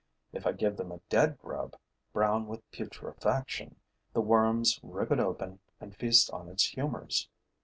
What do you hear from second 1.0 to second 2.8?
dead grub, brown with